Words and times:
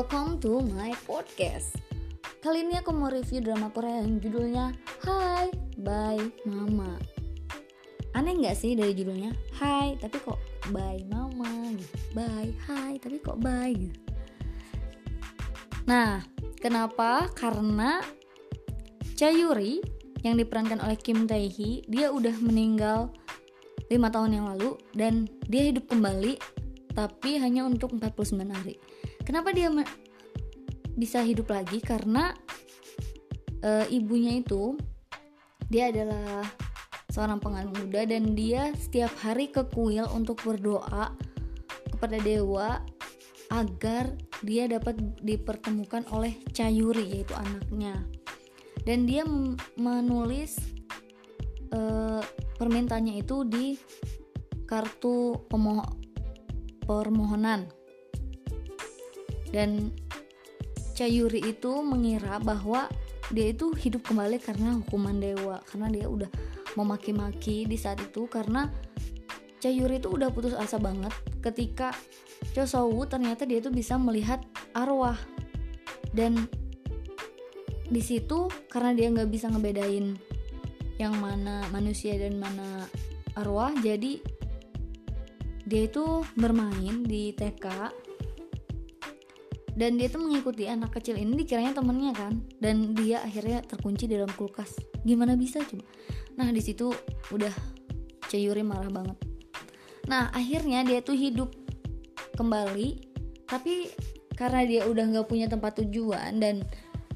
welcome 0.00 0.40
to 0.40 0.64
my 0.72 0.96
podcast. 1.04 1.76
Kali 2.40 2.64
ini 2.64 2.80
aku 2.80 2.88
mau 2.88 3.12
review 3.12 3.44
drama 3.44 3.68
Korea 3.68 4.00
yang 4.00 4.16
judulnya 4.16 4.72
Hai 5.04 5.52
Bye 5.76 6.24
Mama. 6.48 6.96
Aneh 8.16 8.32
nggak 8.32 8.56
sih 8.56 8.72
dari 8.72 8.96
judulnya 8.96 9.28
Hai 9.60 10.00
tapi 10.00 10.16
kok 10.24 10.40
Bye 10.72 11.04
Mama 11.04 11.52
gitu. 11.76 12.16
Bye 12.16 12.48
Hai 12.64 12.96
tapi 12.96 13.20
kok 13.20 13.44
Bye 13.44 13.76
gitu. 13.76 14.00
Nah, 15.84 16.24
kenapa? 16.56 17.28
Karena 17.36 18.00
Chayuri 19.20 19.84
yang 20.24 20.40
diperankan 20.40 20.80
oleh 20.80 20.96
Kim 20.96 21.28
Tae 21.28 21.44
Hee 21.44 21.84
dia 21.84 22.08
udah 22.08 22.40
meninggal 22.40 23.12
lima 23.92 24.08
tahun 24.08 24.32
yang 24.32 24.48
lalu 24.48 24.80
dan 24.96 25.28
dia 25.44 25.68
hidup 25.68 25.92
kembali 25.92 26.40
tapi 26.96 27.36
hanya 27.36 27.68
untuk 27.68 27.92
49 28.00 28.48
hari. 28.48 28.80
Kenapa 29.24 29.52
dia 29.52 29.68
bisa 30.96 31.20
hidup 31.22 31.52
lagi? 31.52 31.78
Karena 31.80 32.32
e, 33.60 33.86
ibunya 33.92 34.40
itu 34.40 34.76
dia 35.70 35.92
adalah 35.92 36.42
seorang 37.10 37.38
penganut 37.38 37.74
muda 37.78 38.06
dan 38.06 38.34
dia 38.34 38.74
setiap 38.74 39.10
hari 39.22 39.50
ke 39.50 39.66
kuil 39.70 40.06
untuk 40.14 40.40
berdoa 40.42 41.14
kepada 41.90 42.16
dewa 42.22 42.80
agar 43.50 44.14
dia 44.46 44.70
dapat 44.70 44.96
dipertemukan 45.20 46.06
oleh 46.14 46.38
Cayuri 46.54 47.18
yaitu 47.18 47.34
anaknya. 47.36 48.02
Dan 48.80 49.04
dia 49.04 49.26
menulis 49.76 50.56
e, 51.68 51.80
permintaannya 52.56 53.20
itu 53.20 53.44
di 53.44 53.76
kartu 54.64 55.44
permohonan 56.86 57.79
dan 59.50 59.94
Cayuri 60.94 61.40
itu 61.40 61.80
mengira 61.80 62.36
bahwa 62.44 62.90
dia 63.32 63.54
itu 63.54 63.72
hidup 63.72 64.04
kembali 64.04 64.36
karena 64.42 64.76
hukuman 64.82 65.16
dewa 65.16 65.62
karena 65.64 65.88
dia 65.88 66.06
udah 66.10 66.28
memaki-maki 66.76 67.64
di 67.64 67.78
saat 67.78 68.02
itu 68.04 68.28
karena 68.28 68.68
Cayuri 69.60 70.00
itu 70.00 70.08
udah 70.08 70.32
putus 70.32 70.56
asa 70.56 70.80
banget 70.80 71.12
ketika 71.44 71.92
Chosowu 72.56 73.04
ternyata 73.04 73.44
dia 73.44 73.60
itu 73.60 73.68
bisa 73.68 74.00
melihat 74.00 74.40
arwah. 74.72 75.20
Dan 76.10 76.48
di 77.86 78.00
situ 78.00 78.48
karena 78.72 78.96
dia 78.96 79.12
nggak 79.12 79.30
bisa 79.30 79.52
ngebedain 79.52 80.16
yang 80.96 81.14
mana 81.18 81.64
manusia 81.72 82.14
dan 82.16 82.38
mana 82.38 82.86
arwah 83.34 83.72
jadi 83.78 84.20
dia 85.64 85.82
itu 85.86 86.22
bermain 86.34 87.02
di 87.06 87.32
TK 87.34 87.66
dan 89.80 89.96
dia 89.96 90.12
tuh 90.12 90.20
mengikuti 90.20 90.68
anak 90.68 90.92
kecil 90.92 91.16
ini 91.16 91.40
dikiranya 91.40 91.72
temennya 91.72 92.12
kan. 92.12 92.44
Dan 92.60 92.92
dia 92.92 93.24
akhirnya 93.24 93.64
terkunci 93.64 94.04
dalam 94.04 94.28
kulkas. 94.36 94.76
Gimana 95.08 95.40
bisa 95.40 95.64
coba? 95.64 95.88
Nah 96.36 96.52
di 96.52 96.60
situ 96.60 96.92
udah 97.32 97.80
Ceyuri 98.28 98.60
marah 98.60 98.92
banget. 98.92 99.16
Nah 100.04 100.28
akhirnya 100.36 100.84
dia 100.84 101.00
tuh 101.00 101.16
hidup 101.16 101.48
kembali 102.36 103.08
tapi 103.48 103.88
karena 104.36 104.68
dia 104.68 104.82
udah 104.84 105.04
nggak 105.16 105.26
punya 105.26 105.48
tempat 105.48 105.80
tujuan 105.80 106.38
dan 106.38 106.62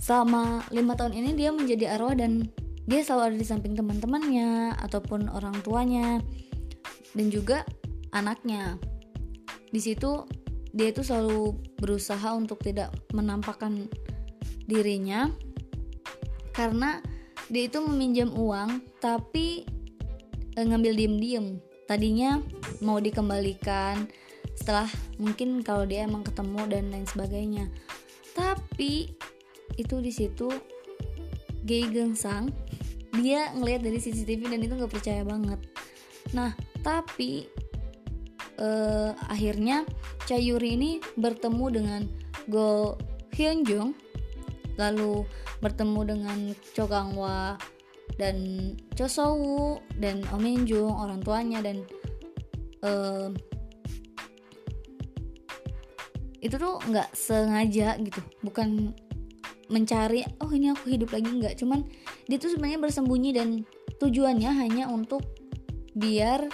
selama 0.01 0.65
lima 0.75 0.97
tahun 0.99 1.15
ini 1.15 1.37
dia 1.39 1.55
menjadi 1.55 1.95
arwah 1.95 2.17
dan 2.17 2.49
dia 2.85 3.01
selalu 3.01 3.33
ada 3.33 3.37
di 3.41 3.47
samping 3.47 3.77
teman-temannya 3.77 4.77
ataupun 4.81 5.29
orang 5.31 5.55
tuanya 5.61 6.19
dan 7.13 7.27
juga 7.29 7.69
anaknya. 8.11 8.81
Di 9.69 9.81
situ 9.85 10.25
dia 10.75 10.91
itu 10.91 11.07
selalu 11.07 11.55
berusaha 11.79 12.35
untuk 12.35 12.59
tidak 12.59 12.91
menampakkan 13.15 13.87
dirinya. 14.67 15.31
Karena 16.51 16.99
dia 17.47 17.71
itu 17.71 17.79
meminjam 17.79 18.35
uang 18.35 18.83
tapi 18.99 19.63
e, 20.59 20.61
ngambil 20.61 20.99
diem-diem. 20.99 21.63
Tadinya 21.87 22.43
mau 22.83 22.99
dikembalikan 22.99 24.11
setelah 24.59 24.91
mungkin 25.19 25.63
kalau 25.63 25.87
dia 25.87 26.11
emang 26.11 26.27
ketemu 26.27 26.61
dan 26.67 26.91
lain 26.91 27.07
sebagainya. 27.07 27.71
Tapi 28.35 29.15
itu 29.79 29.97
di 30.03 30.11
situ 30.11 30.51
Gay 31.63 31.87
Gengsang. 31.87 32.51
Dia 33.15 33.55
ngelihat 33.55 33.87
dari 33.87 34.03
CCTV 34.03 34.51
dan 34.51 34.61
itu 34.67 34.75
nggak 34.75 34.91
percaya 34.91 35.23
banget. 35.23 35.63
Nah 36.35 36.51
tapi 36.83 37.47
uh, 38.59 39.15
akhirnya 39.31 39.87
Chayuri 40.25 40.77
ini 40.77 40.91
bertemu 41.19 41.67
dengan 41.71 42.03
Go 42.49 42.99
Hyun 43.35 43.67
Jung 43.67 43.91
lalu 44.75 45.23
bertemu 45.63 46.01
dengan 46.03 46.39
Cho 46.75 46.91
Kangwa 46.91 47.57
dan 48.19 48.37
Cho 48.95 49.07
Sowu 49.07 49.81
dan 49.99 50.23
Om 50.31 50.41
Min 50.43 50.63
Jung 50.67 50.93
orang 50.93 51.23
tuanya 51.23 51.63
dan 51.63 51.83
uh, 52.85 53.31
itu 56.45 56.61
tuh 56.61 56.77
nggak 56.93 57.09
sengaja 57.17 57.97
gitu. 58.05 58.21
Bukan 58.45 58.93
mencari 59.73 60.21
oh 60.45 60.53
ini 60.53 60.77
aku 60.77 60.93
hidup 60.93 61.17
lagi. 61.17 61.33
Nggak. 61.33 61.57
Cuman 61.57 61.89
dia 62.29 62.37
tuh 62.37 62.53
sebenarnya 62.53 62.85
bersembunyi 62.85 63.31
dan 63.33 63.49
tujuannya 63.97 64.51
hanya 64.53 64.85
untuk 64.93 65.25
biar 65.97 66.45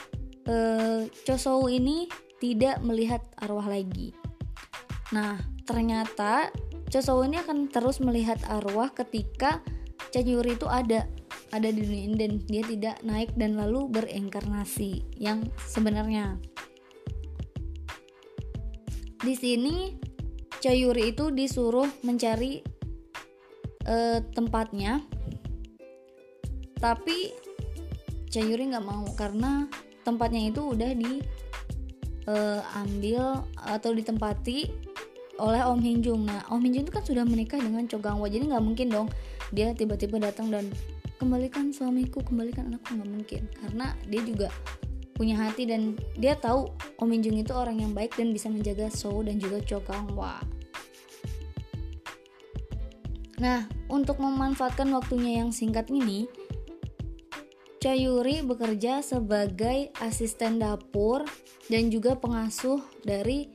uh, 0.49 1.05
Chosou 1.27 1.69
ini 1.69 2.09
tidak 2.41 2.81
melihat 2.81 3.21
arwah 3.37 3.69
lagi. 3.69 4.17
Nah, 5.13 5.37
ternyata 5.67 6.49
Chosou 6.89 7.23
ini 7.27 7.39
akan 7.43 7.69
terus 7.69 8.01
melihat 8.01 8.41
arwah 8.49 8.91
ketika 8.95 9.61
Chayuri 10.11 10.59
itu 10.59 10.67
ada 10.67 11.07
ada 11.51 11.69
di 11.71 11.83
dunia 11.83 12.03
ini 12.11 12.17
dan 12.19 12.33
dia 12.47 12.63
tidak 12.67 12.97
naik 13.03 13.31
dan 13.35 13.59
lalu 13.59 13.91
bereinkarnasi 13.91 15.03
yang 15.19 15.47
sebenarnya. 15.67 16.39
Di 19.21 19.35
sini 19.37 19.99
Chayuri 20.63 21.15
itu 21.15 21.31
disuruh 21.31 21.87
mencari 22.03 22.63
uh, 23.87 24.19
tempatnya, 24.35 25.05
tapi 26.79 27.35
Chayuri 28.31 28.71
nggak 28.71 28.87
mau 28.87 29.07
karena 29.19 29.67
tempatnya 30.07 30.49
itu 30.49 30.75
udah 30.75 30.91
diambil 30.95 33.17
uh, 33.17 33.41
atau 33.69 33.91
ditempati 33.93 34.71
oleh 35.41 35.65
Om 35.65 35.81
Hin 35.81 36.05
Jung. 36.05 36.29
Nah, 36.29 36.45
Om 36.53 36.61
Hin 36.61 36.77
Jung 36.77 36.85
itu 36.85 36.93
kan 36.93 37.05
sudah 37.05 37.25
menikah 37.25 37.57
dengan 37.57 37.89
Cho 37.89 37.97
Gang 37.97 38.21
jadi 38.21 38.45
nggak 38.45 38.65
mungkin 38.65 38.93
dong 38.93 39.09
dia 39.51 39.75
tiba-tiba 39.75 40.21
datang 40.21 40.53
dan 40.53 40.69
kembalikan 41.17 41.73
suamiku, 41.73 42.21
kembalikan 42.25 42.73
anakku 42.73 42.97
nggak 42.97 43.11
mungkin 43.11 43.43
karena 43.61 43.93
dia 44.09 44.23
juga 44.25 44.49
punya 45.21 45.37
hati 45.37 45.69
dan 45.69 46.01
dia 46.17 46.33
tahu 46.33 46.73
Om 46.97 47.09
Min 47.09 47.21
Jung 47.21 47.37
itu 47.37 47.53
orang 47.53 47.77
yang 47.77 47.93
baik 47.93 48.17
dan 48.17 48.33
bisa 48.33 48.49
menjaga 48.49 48.89
So 48.89 49.21
dan 49.21 49.37
juga 49.37 49.61
Cho 49.65 49.85
Kang 49.85 50.09
Nah, 53.41 53.65
untuk 53.89 54.21
memanfaatkan 54.21 54.93
waktunya 54.93 55.41
yang 55.41 55.49
singkat 55.49 55.89
ini, 55.89 56.29
Chayuri 57.81 58.45
bekerja 58.45 59.01
sebagai 59.01 59.89
asisten 60.05 60.61
dapur 60.61 61.25
dan 61.73 61.89
juga 61.89 62.13
pengasuh 62.13 62.77
dari 63.09 63.49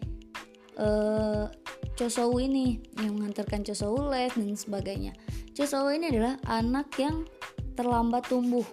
uh, 0.81 1.45
Chosou 1.93 2.41
ini 2.41 2.81
yang 2.97 3.21
mengantarkan 3.21 3.61
Chosou 3.61 4.09
les 4.09 4.33
dan 4.33 4.57
sebagainya. 4.57 5.13
Chosou 5.53 5.93
ini 5.93 6.09
adalah 6.09 6.41
anak 6.49 6.89
yang 6.97 7.29
terlambat 7.77 8.25
tumbuh. 8.25 8.65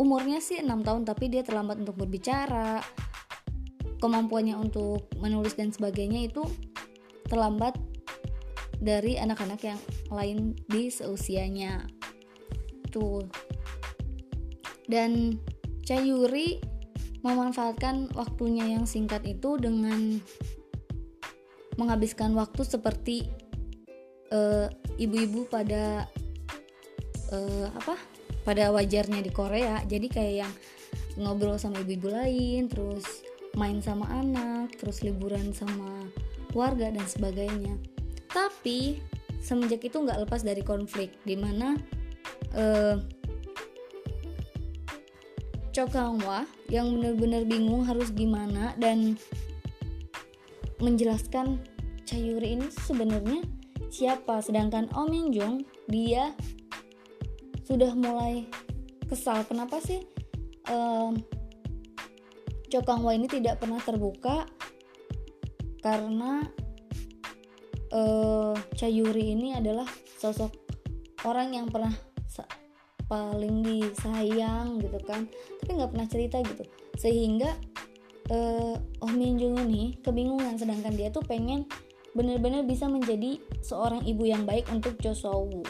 Umurnya 0.00 0.40
sih 0.40 0.56
6 0.56 0.64
tahun 0.64 1.04
tapi 1.04 1.28
dia 1.28 1.44
terlambat 1.44 1.84
untuk 1.84 2.00
berbicara. 2.00 2.80
Kemampuannya 4.00 4.56
untuk 4.56 5.04
menulis 5.20 5.52
dan 5.52 5.68
sebagainya 5.68 6.32
itu 6.32 6.48
terlambat 7.28 7.76
dari 8.80 9.20
anak-anak 9.20 9.60
yang 9.68 9.80
lain 10.08 10.56
di 10.64 10.88
seusianya. 10.88 11.84
Tuh 12.88 13.20
dan 14.88 15.36
Chayuri 15.84 16.60
memanfaatkan 17.22 18.12
waktunya 18.16 18.76
yang 18.76 18.84
singkat 18.88 19.24
itu 19.28 19.60
dengan 19.60 20.20
menghabiskan 21.78 22.34
waktu 22.34 22.62
seperti 22.66 23.16
uh, 24.34 24.66
ibu-ibu 24.98 25.46
pada 25.46 26.08
uh, 27.32 27.66
apa? 27.72 27.94
Pada 28.42 28.72
wajarnya 28.72 29.20
di 29.20 29.32
Korea. 29.32 29.84
Jadi 29.84 30.08
kayak 30.08 30.34
yang 30.44 30.52
ngobrol 31.20 31.60
sama 31.60 31.84
ibu-ibu 31.84 32.08
lain 32.08 32.70
terus 32.70 33.04
main 33.56 33.82
sama 33.82 34.06
anak 34.12 34.76
terus 34.78 35.02
liburan 35.02 35.50
sama 35.52 36.06
warga 36.52 36.88
dan 36.88 37.04
sebagainya. 37.04 37.76
Tapi 38.28 39.00
semenjak 39.40 39.84
itu 39.84 39.96
nggak 40.00 40.28
lepas 40.28 40.44
dari 40.44 40.60
konflik 40.60 41.14
di 41.24 41.36
mana 41.38 41.76
uh, 42.54 43.17
Chokangwa 45.72 46.48
yang 46.72 46.98
benar-benar 46.98 47.44
bingung 47.44 47.84
harus 47.86 48.10
gimana 48.10 48.74
dan 48.80 49.16
menjelaskan 50.82 51.60
Chayuri 52.08 52.56
ini 52.56 52.66
sebenarnya 52.72 53.44
siapa. 53.92 54.40
Sedangkan 54.40 54.88
Oh 54.96 55.06
Min 55.06 55.30
Jung 55.30 55.64
dia 55.86 56.32
sudah 57.68 57.92
mulai 57.92 58.48
kesal. 59.06 59.44
Kenapa 59.44 59.80
sih 59.80 60.00
um, 60.72 61.16
ini 63.12 63.26
tidak 63.28 63.60
pernah 63.60 63.80
terbuka? 63.80 64.48
Karena 65.84 66.42
uh, 67.92 68.56
Chayuri 68.76 69.36
ini 69.36 69.54
adalah 69.54 69.86
sosok 70.18 70.50
orang 71.24 71.54
yang 71.54 71.66
pernah 71.68 71.92
paling 73.08 73.64
disayang 73.64 74.78
gitu 74.78 75.00
kan. 75.02 75.26
Tapi 75.64 75.70
nggak 75.74 75.90
pernah 75.90 76.08
cerita 76.08 76.36
gitu. 76.44 76.64
Sehingga 76.94 77.50
uh, 78.30 78.76
Oh 79.02 79.12
Min 79.12 79.40
Jung 79.40 79.58
ini 79.68 79.96
kebingungan 80.04 80.60
sedangkan 80.60 80.94
dia 80.94 81.08
tuh 81.08 81.24
pengen 81.24 81.64
benar-benar 82.12 82.64
bisa 82.64 82.88
menjadi 82.88 83.40
seorang 83.64 84.04
ibu 84.04 84.24
yang 84.28 84.44
baik 84.44 84.68
untuk 84.68 84.96
Jo 85.00 85.16
Woo. 85.24 85.64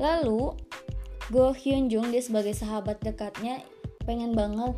Lalu 0.00 0.56
Go 1.28 1.52
Hyun 1.52 1.92
Jung 1.92 2.08
dia 2.08 2.24
sebagai 2.24 2.56
sahabat 2.56 3.04
dekatnya 3.04 3.60
pengen 4.08 4.32
banget 4.32 4.74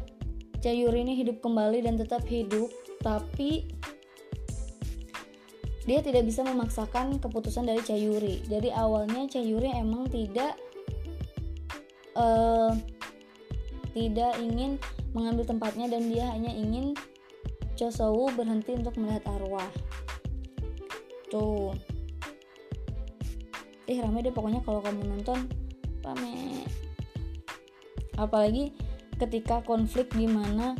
Chayuri 0.62 1.02
ini 1.02 1.18
hidup 1.18 1.42
kembali 1.42 1.82
dan 1.82 1.98
tetap 1.98 2.22
hidup. 2.30 2.70
Tapi 3.02 3.66
dia 5.82 5.98
tidak 5.98 6.22
bisa 6.26 6.46
memaksakan 6.46 7.18
keputusan 7.18 7.66
dari 7.66 7.82
Chayuri. 7.82 8.42
Jadi 8.46 8.70
awalnya 8.70 9.26
Chayuri 9.26 9.74
emang 9.74 10.06
tidak 10.06 10.54
uh, 12.14 12.70
tidak 13.92 14.38
ingin 14.38 14.78
mengambil 15.12 15.44
tempatnya 15.44 15.90
dan 15.90 16.08
dia 16.08 16.30
hanya 16.32 16.54
ingin 16.54 16.96
Chosowu 17.74 18.30
berhenti 18.36 18.78
untuk 18.78 18.94
melihat 19.00 19.26
arwah. 19.26 19.66
Tuh. 21.32 21.74
Ih 23.90 23.98
rame 23.98 24.22
deh 24.22 24.30
pokoknya 24.30 24.62
kalau 24.62 24.78
kamu 24.84 25.02
nonton 25.02 25.50
rame. 26.06 26.62
Apalagi 28.14 28.70
ketika 29.18 29.64
konflik 29.66 30.14
di 30.14 30.30
mana 30.30 30.78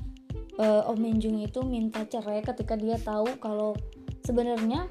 uh, 0.63 0.87
Oh 0.87 0.95
Minjung 0.95 1.43
itu 1.43 1.65
minta 1.67 2.07
cerai 2.07 2.45
ketika 2.45 2.79
dia 2.79 3.01
tahu 3.01 3.35
kalau 3.43 3.75
sebenarnya 4.23 4.87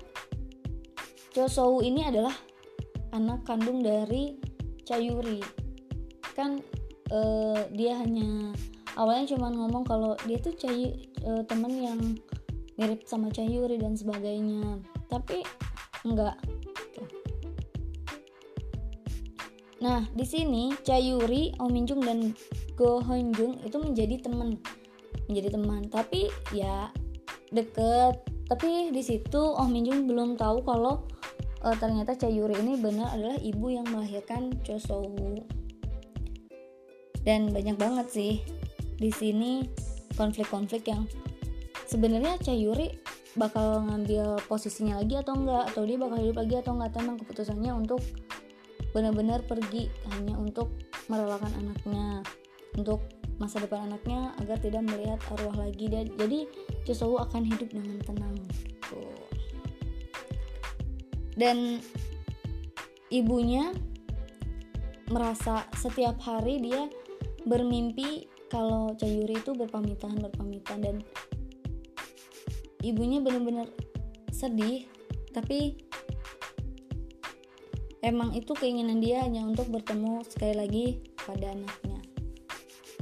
Chosowu 1.31 1.79
ini 1.79 2.03
adalah 2.03 2.35
anak 3.15 3.47
kandung 3.47 3.79
dari 3.79 4.35
Chayuri. 4.83 5.39
Kan 6.35 6.59
uh, 7.11 7.63
dia 7.71 7.95
hanya 7.95 8.51
awalnya 8.99 9.35
cuma 9.35 9.47
ngomong 9.47 9.87
kalau 9.87 10.11
dia 10.27 10.35
tuh 10.43 10.51
cai 10.59 11.07
uh, 11.23 11.43
temen 11.47 11.71
yang 11.79 11.99
mirip 12.75 13.07
sama 13.07 13.31
Cayuri 13.31 13.79
dan 13.79 13.95
sebagainya. 13.95 14.83
Tapi 15.07 15.43
enggak. 16.03 16.35
Nah 19.79 20.03
di 20.11 20.25
sini 20.27 20.75
Cayuri 20.83 21.55
Oh 21.63 21.71
Minjung 21.71 22.03
dan 22.03 22.35
Go 22.75 22.99
Honjung 22.99 23.63
itu 23.63 23.77
menjadi 23.79 24.27
teman 24.27 24.59
menjadi 25.31 25.55
teman. 25.55 25.87
Tapi 25.87 26.27
ya 26.51 26.91
deket 27.55 28.30
tapi 28.51 28.91
di 28.91 28.99
situ 28.99 29.39
Oh 29.39 29.63
Minjung 29.71 30.11
belum 30.11 30.35
tahu 30.35 30.67
kalau 30.67 31.07
uh, 31.63 31.75
ternyata 31.79 32.19
Cayuri 32.19 32.59
ini 32.59 32.75
benar 32.75 33.15
adalah 33.15 33.39
ibu 33.39 33.71
yang 33.71 33.87
melahirkan 33.87 34.51
Chosowu 34.67 35.39
dan 37.23 37.55
banyak 37.55 37.79
banget 37.79 38.07
sih 38.11 38.33
di 38.99 39.07
sini 39.07 39.63
konflik-konflik 40.19 40.83
yang 40.83 41.07
sebenarnya 41.87 42.35
Chayuri 42.43 42.91
bakal 43.39 43.87
ngambil 43.87 44.43
posisinya 44.51 44.99
lagi 44.99 45.15
atau 45.15 45.39
enggak 45.39 45.71
atau 45.71 45.87
dia 45.87 45.95
bakal 45.95 46.19
hidup 46.19 46.37
lagi 46.43 46.55
atau 46.59 46.75
enggak 46.75 46.91
memang 46.99 47.17
keputusannya 47.23 47.71
untuk 47.71 48.03
benar-benar 48.91 49.39
pergi 49.47 49.87
hanya 50.11 50.35
untuk 50.35 50.75
merelakan 51.07 51.55
anaknya 51.55 52.19
untuk 52.75 52.99
masa 53.41 53.57
depan 53.57 53.89
anaknya 53.89 54.37
agar 54.37 54.61
tidak 54.61 54.85
melihat 54.85 55.17
arwah 55.33 55.57
lagi. 55.57 55.89
Dan 55.89 56.13
jadi 56.13 56.45
Chosowu 56.85 57.17
akan 57.17 57.41
hidup 57.49 57.73
dengan 57.73 57.97
tenang. 58.05 58.37
Gitu. 58.37 59.01
dan 61.39 61.79
ibunya 63.07 63.71
merasa 65.09 65.65
setiap 65.73 66.19
hari 66.21 66.61
dia 66.61 66.85
bermimpi 67.47 68.29
kalau 68.51 68.93
Cayuri 68.93 69.41
itu 69.41 69.57
berpamitan 69.57 70.21
berpamitan. 70.21 70.85
Dan 70.85 70.95
ibunya 72.85 73.23
benar-benar 73.23 73.65
sedih 74.29 74.85
tapi 75.31 75.79
emang 78.03 78.35
itu 78.35 78.51
keinginan 78.57 78.99
dia 78.99 79.23
hanya 79.23 79.45
untuk 79.45 79.69
bertemu 79.71 80.25
sekali 80.27 80.55
lagi 80.57 80.85
pada 81.23 81.53
anaknya 81.53 81.90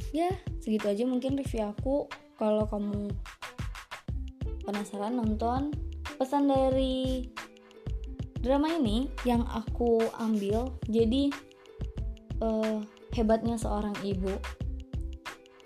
ya 0.10 0.30
segitu 0.60 0.90
aja 0.90 1.04
mungkin 1.06 1.38
review 1.38 1.70
aku. 1.70 2.10
Kalau 2.40 2.64
kamu 2.72 3.12
penasaran 4.64 5.20
nonton 5.20 5.76
pesan 6.16 6.48
dari 6.48 7.28
drama 8.40 8.72
ini 8.72 9.12
yang 9.28 9.44
aku 9.48 10.00
ambil. 10.20 10.72
Jadi 10.88 11.32
uh, 12.40 12.80
hebatnya 13.16 13.60
seorang 13.60 13.96
ibu. 14.04 14.32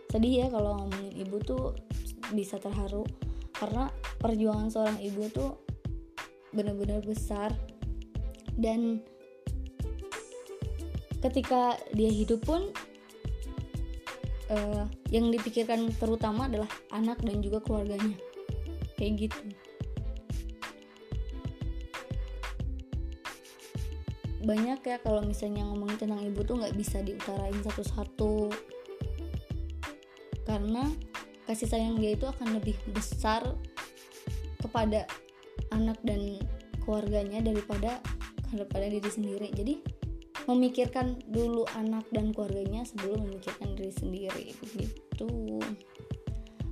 Sedih 0.09 0.45
ya 0.45 0.47
kalau 0.49 0.81
ngomongin 0.81 1.13
ibu 1.13 1.37
tuh 1.41 1.77
bisa 2.33 2.57
terharu. 2.57 3.05
Karena 3.53 3.89
perjuangan 4.17 4.69
seorang 4.73 4.97
ibu 5.01 5.29
tuh 5.29 5.61
benar-benar 6.53 7.05
besar. 7.05 7.53
Dan 8.53 9.01
ketika 11.21 11.77
dia 11.93 12.09
hidup 12.09 12.45
pun 12.45 12.69
uh, 14.51 14.83
yang 15.13 15.29
dipikirkan 15.31 15.93
terutama 15.95 16.49
adalah 16.49 16.67
anak 16.91 17.21
dan 17.23 17.39
juga 17.39 17.63
keluarganya. 17.63 18.17
Kayak 18.99 19.29
gitu. 19.29 19.39
Banyak 24.43 24.83
ya 24.83 24.97
kalau 24.99 25.23
misalnya 25.23 25.63
ngomongin 25.63 25.95
tentang 25.95 26.19
ibu 26.19 26.43
tuh 26.43 26.59
nggak 26.59 26.75
bisa 26.75 26.99
diutarain 26.99 27.55
satu-satu. 27.63 28.51
Karena 30.43 30.83
kasih 31.47 31.67
sayang 31.71 31.95
dia 31.99 32.15
itu 32.15 32.27
akan 32.27 32.59
lebih 32.59 32.75
besar 32.91 33.43
kepada 34.59 35.07
anak 35.71 35.99
dan 36.03 36.39
keluarganya 36.83 37.39
daripada 37.39 38.03
daripada 38.51 38.85
diri 38.91 39.09
sendiri. 39.09 39.47
Jadi 39.55 39.79
memikirkan 40.43 41.23
dulu 41.31 41.63
anak 41.79 42.03
dan 42.11 42.35
keluarganya 42.35 42.83
sebelum 42.83 43.23
memikirkan 43.23 43.75
diri 43.79 43.93
sendiri 43.95 44.45
begitu. 44.59 45.29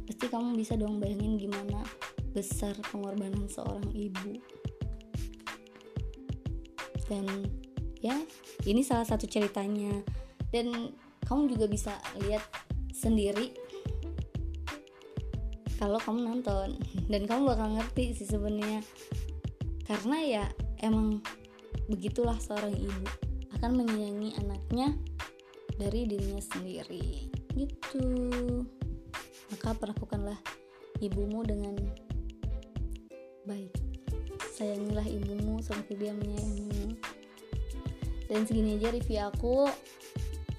Pasti 0.07 0.25
kamu 0.27 0.59
bisa 0.59 0.75
dong 0.75 0.99
bayangin 0.99 1.39
gimana 1.39 1.79
besar 2.35 2.75
pengorbanan 2.91 3.47
seorang 3.47 3.87
ibu. 3.95 4.39
Dan 7.07 7.27
ya 8.03 8.15
ini 8.67 8.83
salah 8.83 9.07
satu 9.07 9.27
ceritanya. 9.27 10.03
Dan 10.51 10.91
kamu 11.23 11.55
juga 11.55 11.65
bisa 11.71 11.95
lihat 12.27 12.43
sendiri 12.91 13.55
kalau 15.79 15.99
kamu 16.03 16.27
nonton. 16.27 16.75
Dan 17.07 17.23
kamu 17.23 17.55
bakal 17.55 17.79
ngerti 17.79 18.19
sih 18.19 18.27
sebenarnya. 18.27 18.83
Karena 19.87 20.17
ya 20.23 20.45
emang 20.83 21.23
begitulah 21.87 22.35
seorang 22.39 22.75
ibu 22.75 23.30
akan 23.61 23.85
menyayangi 23.85 24.33
anaknya 24.41 24.97
dari 25.77 26.09
dirinya 26.09 26.41
sendiri. 26.41 27.29
Gitu. 27.53 28.05
Maka 29.53 29.77
perlakukanlah 29.77 30.41
ibumu 30.97 31.45
dengan 31.45 31.77
baik. 33.45 33.69
Sayangilah 34.57 35.05
ibumu 35.05 35.61
sampai 35.61 35.93
dia 35.93 36.09
menyayangimu. 36.17 36.97
Dan 38.25 38.49
segini 38.49 38.81
aja 38.81 38.89
review 38.89 39.21
aku. 39.29 39.69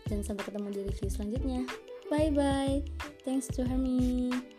Dan 0.06 0.22
sampai 0.22 0.46
ketemu 0.46 0.68
di 0.70 0.80
review 0.86 1.10
selanjutnya. 1.10 1.66
Bye 2.06 2.30
bye 2.30 2.86
thanks 3.24 3.46
to 3.46 3.64
Hermi 3.64 4.51